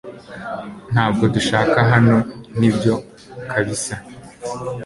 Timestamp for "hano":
1.91-2.15